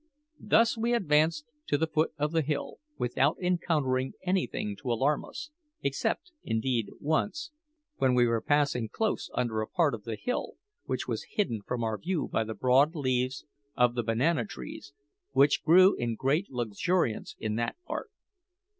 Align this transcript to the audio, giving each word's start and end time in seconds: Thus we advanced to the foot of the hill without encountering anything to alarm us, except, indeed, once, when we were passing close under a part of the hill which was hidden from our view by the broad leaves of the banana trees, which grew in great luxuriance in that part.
Thus 0.39 0.75
we 0.79 0.95
advanced 0.95 1.45
to 1.67 1.77
the 1.77 1.85
foot 1.85 2.11
of 2.17 2.31
the 2.31 2.41
hill 2.41 2.79
without 2.97 3.37
encountering 3.39 4.13
anything 4.23 4.75
to 4.77 4.91
alarm 4.91 5.23
us, 5.23 5.51
except, 5.83 6.31
indeed, 6.43 6.89
once, 6.99 7.51
when 7.97 8.15
we 8.15 8.25
were 8.25 8.41
passing 8.41 8.89
close 8.89 9.29
under 9.35 9.61
a 9.61 9.67
part 9.67 9.93
of 9.93 10.01
the 10.03 10.15
hill 10.15 10.53
which 10.85 11.07
was 11.07 11.27
hidden 11.33 11.61
from 11.61 11.83
our 11.83 11.99
view 11.99 12.27
by 12.27 12.43
the 12.43 12.55
broad 12.55 12.95
leaves 12.95 13.45
of 13.77 13.93
the 13.93 14.01
banana 14.01 14.43
trees, 14.43 14.91
which 15.33 15.63
grew 15.63 15.93
in 15.93 16.15
great 16.15 16.49
luxuriance 16.49 17.35
in 17.37 17.53
that 17.57 17.75
part. 17.85 18.09